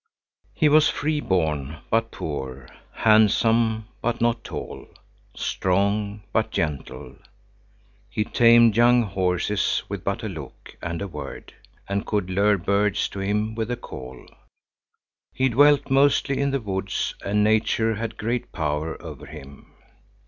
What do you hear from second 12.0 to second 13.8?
could lure birds to him with a